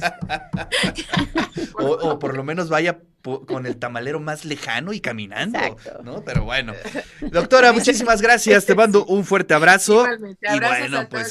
o 1.79 2.19
por 2.19 2.35
lo 2.35 2.43
menos 2.43 2.67
vaya 2.67 2.99
con 3.21 3.65
el 3.65 3.77
tamalero 3.77 4.19
más 4.19 4.45
lejano 4.45 4.93
y 4.93 5.01
caminando, 5.01 5.59
¿no? 6.03 6.23
Pero 6.23 6.43
bueno. 6.43 6.73
Doctora, 7.21 7.73
muchísimas 7.73 8.21
gracias. 8.21 8.65
Te 8.65 8.75
mando 8.75 9.05
un 9.05 9.25
fuerte 9.25 9.53
abrazo. 9.53 10.05
y 10.07 10.59
bueno, 10.59 11.07
pues 11.09 11.27